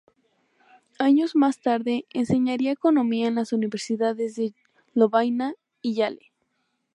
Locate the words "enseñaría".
2.11-2.71